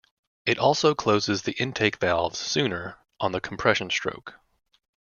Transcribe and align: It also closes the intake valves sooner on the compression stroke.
It 0.47 0.57
also 0.57 0.95
closes 0.95 1.43
the 1.43 1.51
intake 1.59 1.97
valves 1.99 2.39
sooner 2.39 2.97
on 3.19 3.33
the 3.33 3.39
compression 3.39 3.91
stroke. 3.91 4.33